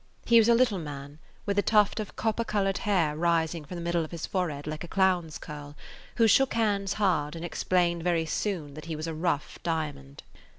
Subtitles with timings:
[0.25, 3.83] He was a little man, with a tuft of copper colored hair rising from the
[3.83, 5.75] middle of his forehead like a clown's curl,
[6.15, 10.23] who shook hands hard and explained very soon that he was a rough diamond.